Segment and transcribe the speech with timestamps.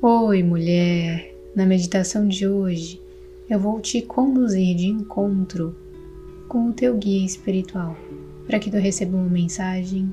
[0.00, 1.34] Oi, mulher!
[1.56, 3.02] Na meditação de hoje,
[3.50, 5.74] eu vou te conduzir de encontro
[6.46, 7.96] com o teu guia espiritual,
[8.46, 10.08] para que tu receba uma mensagem,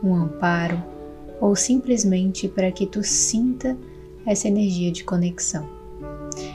[0.00, 0.80] um amparo
[1.40, 3.76] ou simplesmente para que tu sinta
[4.24, 5.68] essa energia de conexão.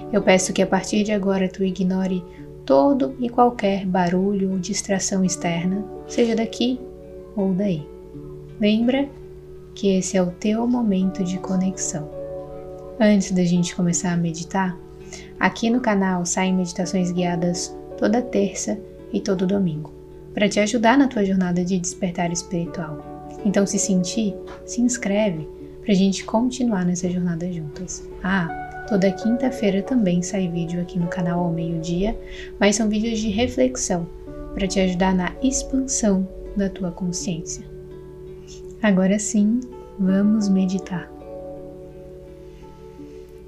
[0.10, 2.24] Eu peço que a partir de agora tu ignore
[2.66, 6.80] todo e qualquer barulho ou distração externa, seja daqui
[7.36, 7.86] ou daí.
[8.62, 9.10] Lembra
[9.76, 12.21] que esse é o teu momento de conexão.
[13.00, 14.78] Antes da gente começar a meditar,
[15.40, 18.80] aqui no canal saem meditações guiadas toda terça
[19.12, 19.94] e todo domingo,
[20.34, 23.30] para te ajudar na tua jornada de despertar espiritual.
[23.44, 24.36] Então, se sentir,
[24.66, 25.48] se inscreve
[25.82, 28.08] para a gente continuar nessa jornada juntas.
[28.24, 28.48] Ah,
[28.88, 32.18] toda quinta-feira também sai vídeo aqui no canal ao meio-dia,
[32.60, 34.08] mas são vídeos de reflexão
[34.54, 37.66] para te ajudar na expansão da tua consciência.
[38.82, 39.60] Agora sim,
[39.98, 41.21] vamos meditar.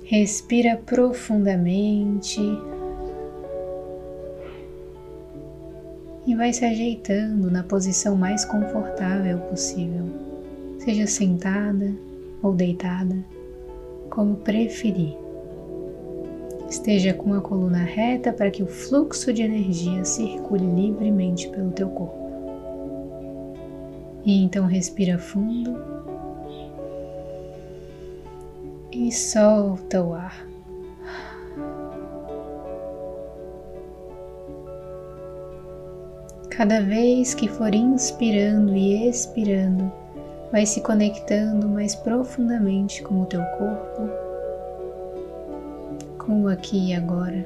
[0.05, 2.41] Respira profundamente
[6.27, 10.05] e vai se ajeitando na posição mais confortável possível,
[10.79, 11.93] seja sentada
[12.41, 13.15] ou deitada,
[14.09, 15.15] como preferir.
[16.69, 21.87] Esteja com a coluna reta para que o fluxo de energia circule livremente pelo teu
[21.87, 22.23] corpo.
[24.25, 26.02] E então respira fundo
[28.93, 30.47] e solta o ar.
[36.49, 39.91] Cada vez que for inspirando e expirando,
[40.51, 44.09] vai se conectando mais profundamente com o teu corpo,
[46.19, 47.43] com o aqui e agora.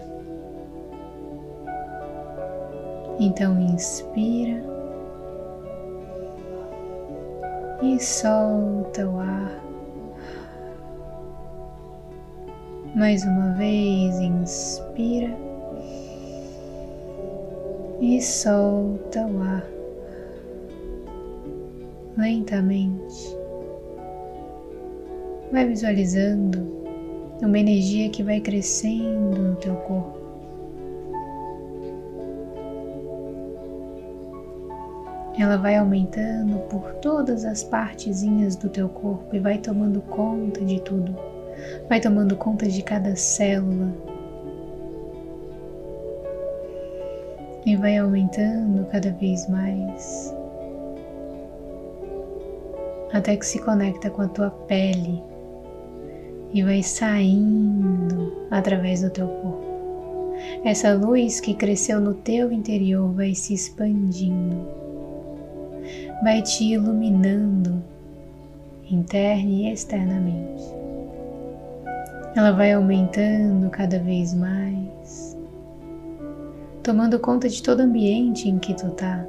[3.20, 4.62] Então inspira
[7.82, 9.67] e solta o ar.
[12.98, 15.30] Mais uma vez, inspira
[18.02, 19.64] e solta o ar
[22.18, 23.38] lentamente.
[25.52, 26.58] Vai visualizando
[27.40, 30.18] uma energia que vai crescendo no teu corpo.
[35.38, 40.82] Ela vai aumentando por todas as partezinhas do teu corpo e vai tomando conta de
[40.82, 41.37] tudo
[41.90, 43.94] vai tomando conta de cada célula.
[47.66, 50.34] E vai aumentando cada vez mais.
[53.12, 55.22] Até que se conecta com a tua pele.
[56.54, 59.68] E vai saindo através do teu corpo.
[60.64, 64.68] Essa luz que cresceu no teu interior vai se expandindo,
[66.24, 67.84] vai te iluminando
[68.90, 70.77] interna e externamente
[72.36, 75.38] ela vai aumentando cada vez mais,
[76.84, 79.26] tomando conta de todo o ambiente em que tu tá,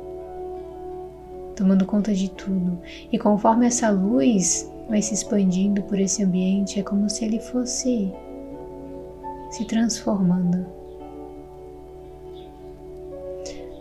[1.57, 2.79] tomando conta de tudo.
[3.11, 8.13] E conforme essa luz vai se expandindo por esse ambiente, é como se ele fosse
[9.51, 10.67] se transformando.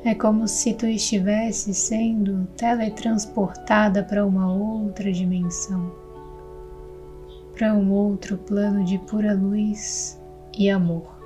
[0.05, 6.06] É como se tu estivesse sendo teletransportada para uma outra dimensão
[7.57, 10.21] para um outro plano de pura luz
[10.55, 11.17] e amor.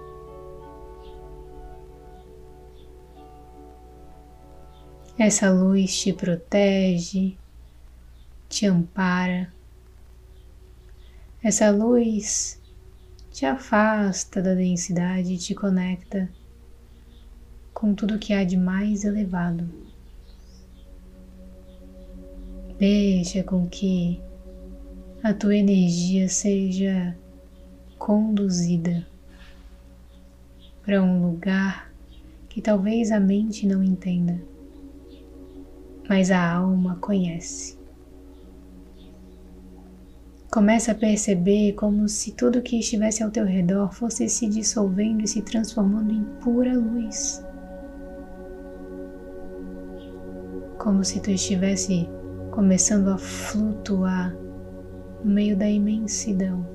[5.20, 7.38] Essa luz te protege,
[8.48, 9.52] te ampara.
[11.44, 12.62] Essa luz
[13.30, 16.30] te afasta da densidade e te conecta
[17.74, 19.70] com tudo que há de mais elevado.
[22.80, 24.31] Deixa com que
[25.24, 27.16] a tua energia seja
[28.00, 29.06] conduzida
[30.84, 31.94] para um lugar
[32.50, 34.42] que talvez a mente não entenda,
[36.10, 37.78] mas a alma conhece.
[40.52, 45.28] Começa a perceber como se tudo que estivesse ao teu redor fosse se dissolvendo e
[45.28, 47.46] se transformando em pura luz.
[50.80, 52.10] Como se tu estivesse
[52.50, 54.36] começando a flutuar
[55.24, 56.66] no meio da imensidão.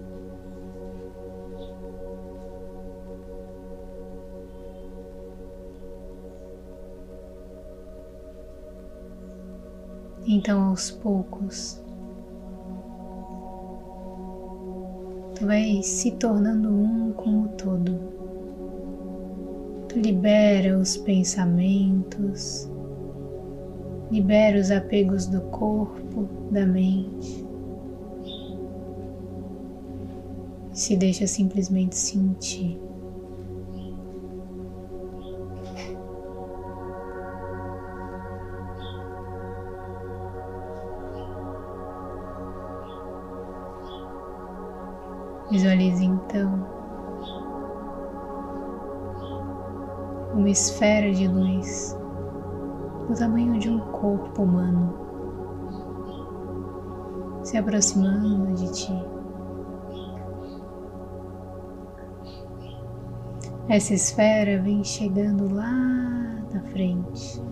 [10.29, 11.81] Então, aos poucos,
[15.37, 17.97] tu vai se tornando um com o todo.
[19.89, 22.69] Tu libera os pensamentos,
[24.11, 27.46] libera os apegos do corpo, da mente.
[30.87, 32.81] Se deixa simplesmente sentir.
[45.51, 46.65] Visualize então
[50.35, 51.99] uma esfera de luz
[53.09, 54.95] do tamanho de um corpo humano
[57.43, 59.16] se aproximando de ti.
[63.69, 67.43] Essa esfera vem chegando lá da frente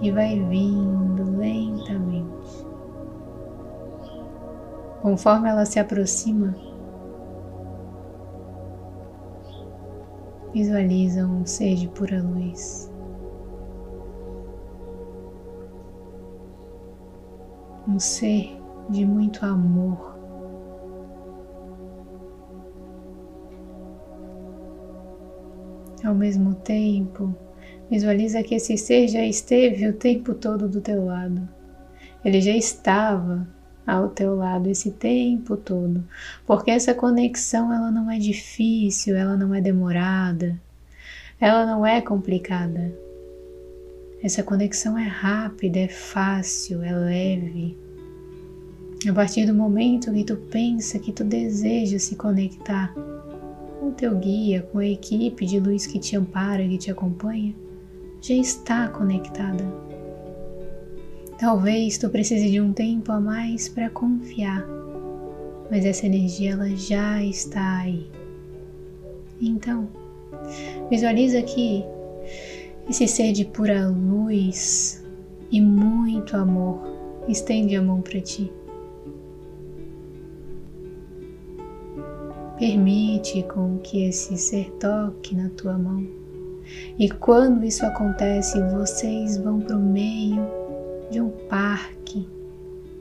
[0.00, 2.66] e vai vindo lentamente.
[5.00, 6.56] Conforme ela se aproxima,
[10.52, 12.92] visualiza um ser de pura luz.
[17.86, 20.17] Um ser de muito amor.
[26.08, 27.36] Ao mesmo tempo,
[27.90, 31.46] visualiza que esse ser já esteve o tempo todo do teu lado.
[32.24, 33.46] Ele já estava
[33.86, 36.02] ao teu lado esse tempo todo,
[36.46, 40.58] porque essa conexão ela não é difícil, ela não é demorada,
[41.38, 42.90] ela não é complicada.
[44.22, 47.76] Essa conexão é rápida, é fácil, é leve.
[49.06, 52.94] A partir do momento que tu pensa que tu deseja se conectar
[53.78, 57.54] com o teu guia, com a equipe de luz que te ampara, que te acompanha,
[58.20, 59.64] já está conectada.
[61.38, 64.66] Talvez tu precise de um tempo a mais para confiar,
[65.70, 68.06] mas essa energia ela já está aí.
[69.40, 69.88] Então,
[70.90, 71.84] visualiza que
[72.88, 75.04] esse ser de pura luz
[75.50, 76.80] e muito amor
[77.28, 78.50] estende a mão para ti.
[82.58, 86.04] Permite com que esse ser toque na tua mão.
[86.98, 90.44] E quando isso acontece, vocês vão para o meio
[91.08, 92.28] de um parque,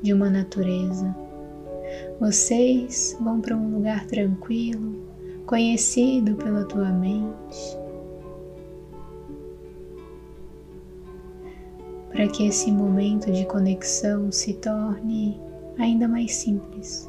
[0.01, 1.15] de uma natureza.
[2.19, 4.95] Vocês vão para um lugar tranquilo,
[5.47, 7.77] conhecido pela tua mente,
[12.11, 15.39] para que esse momento de conexão se torne
[15.79, 17.06] ainda mais simples.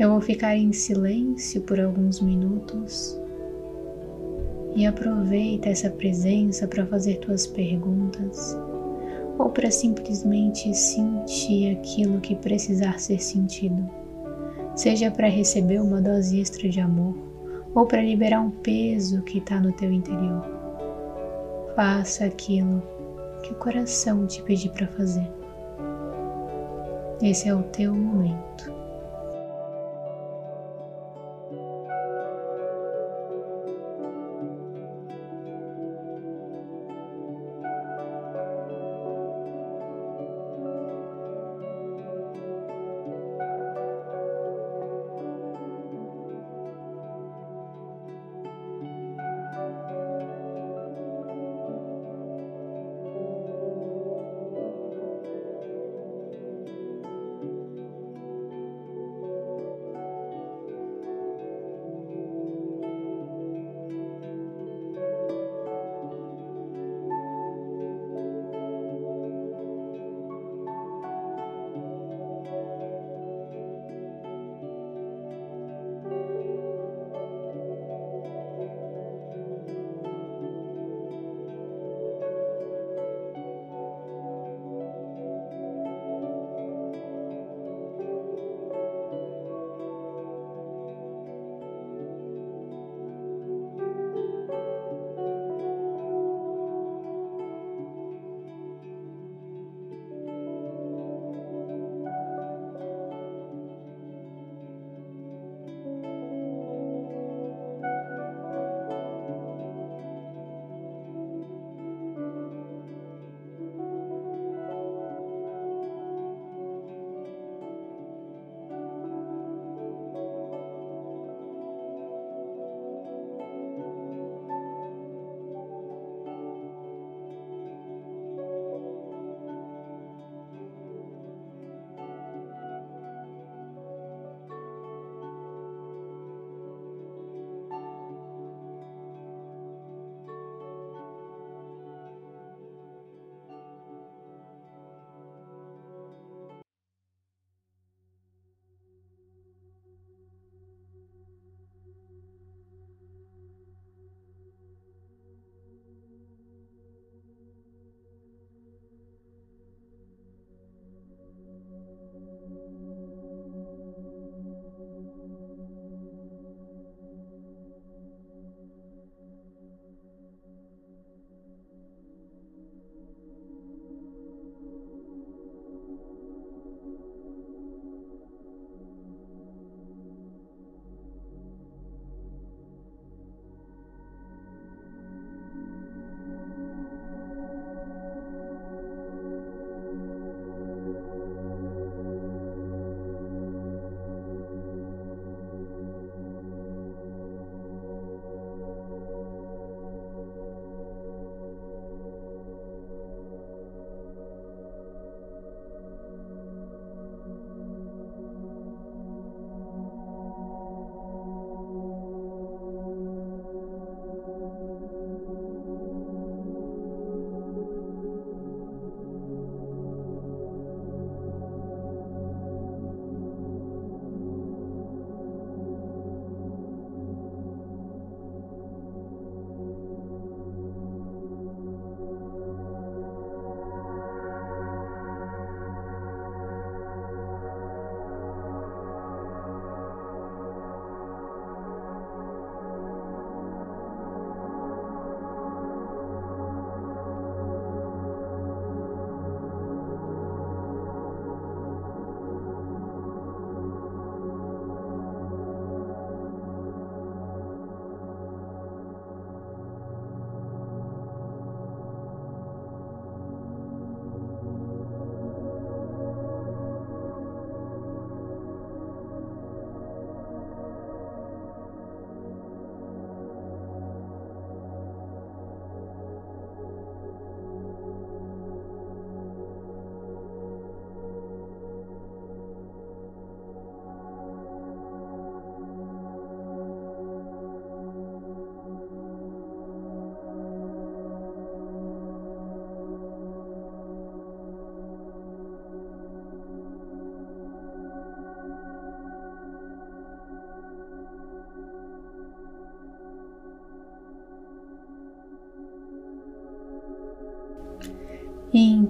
[0.00, 3.20] Eu vou ficar em silêncio por alguns minutos
[4.74, 8.58] e aproveita essa presença para fazer tuas perguntas
[9.38, 13.90] ou para simplesmente sentir aquilo que precisar ser sentido,
[14.74, 17.14] seja para receber uma dose extra de amor
[17.74, 20.42] ou para liberar um peso que está no teu interior.
[21.76, 22.82] Faça aquilo
[23.42, 25.30] que o coração te pedir para fazer.
[27.20, 28.79] Esse é o teu momento.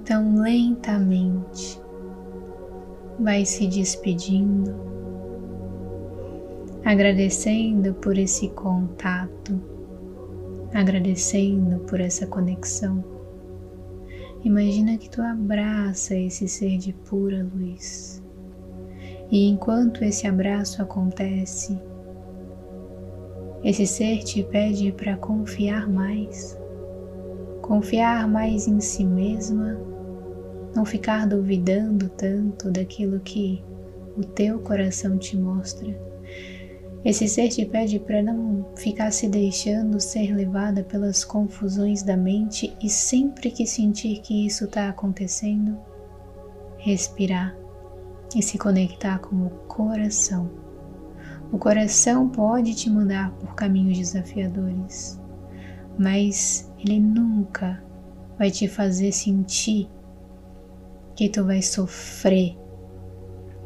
[0.01, 1.79] Então lentamente
[3.19, 4.73] vai se despedindo,
[6.83, 9.61] agradecendo por esse contato,
[10.73, 13.03] agradecendo por essa conexão.
[14.43, 18.23] Imagina que tu abraça esse ser de pura luz.
[19.31, 21.79] E enquanto esse abraço acontece,
[23.63, 26.59] esse ser te pede para confiar mais,
[27.61, 29.90] confiar mais em si mesma,
[30.75, 33.63] não ficar duvidando tanto daquilo que
[34.17, 35.95] o teu coração te mostra.
[37.03, 42.75] Esse ser te pede para não ficar se deixando ser levada pelas confusões da mente
[42.81, 45.77] e sempre que sentir que isso está acontecendo,
[46.77, 47.55] respirar
[48.35, 50.61] e se conectar com o coração
[51.51, 55.19] o coração pode te mandar por caminhos desafiadores,
[55.99, 57.83] mas ele nunca
[58.37, 59.89] vai te fazer sentir
[61.21, 62.57] que tu vai sofrer.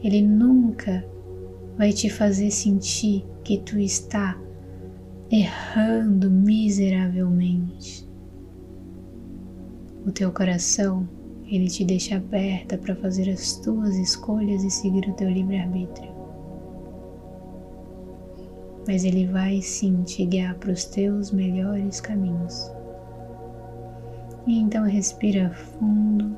[0.03, 1.05] Ele nunca
[1.77, 4.37] vai te fazer sentir que tu está
[5.31, 8.05] errando miseravelmente.
[10.05, 11.07] O teu coração,
[11.47, 16.13] ele te deixa aberta para fazer as tuas escolhas e seguir o teu livre-arbítrio
[18.87, 22.71] mas Ele vai sim te guiar para os teus melhores caminhos.
[24.45, 26.37] E então respira fundo,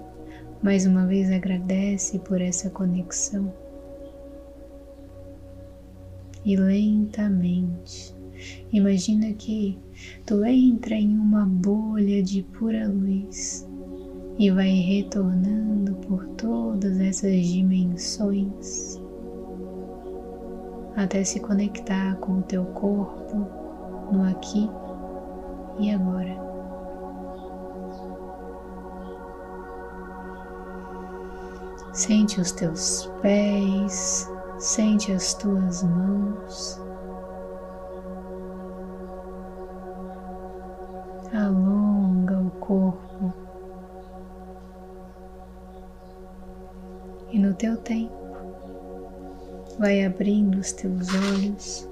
[0.62, 3.54] mais uma vez agradece por essa conexão.
[6.44, 8.16] E lentamente,
[8.72, 9.78] imagina que
[10.26, 13.68] tu entra em uma bolha de pura luz
[14.40, 19.00] e vai retornando por todas essas dimensões
[20.96, 23.48] até se conectar com o teu corpo
[24.12, 24.68] no aqui
[25.80, 26.47] e agora.
[31.98, 36.80] Sente os teus pés, sente as tuas mãos.
[41.34, 43.34] Alonga o corpo.
[47.32, 48.14] E no teu tempo,
[49.80, 51.90] vai abrindo os teus olhos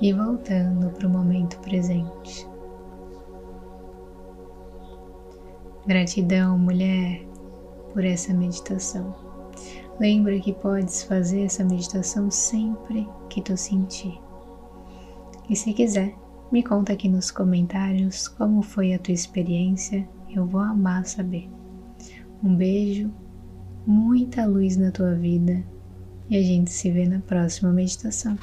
[0.00, 2.51] e voltando para o momento presente.
[5.84, 7.26] Gratidão, mulher,
[7.92, 9.14] por essa meditação.
[9.98, 14.16] Lembra que podes fazer essa meditação sempre que tu sentir.
[15.50, 16.14] E se quiser,
[16.52, 21.50] me conta aqui nos comentários como foi a tua experiência, eu vou amar saber.
[22.42, 23.10] Um beijo,
[23.84, 25.64] muita luz na tua vida
[26.30, 28.38] e a gente se vê na próxima meditação.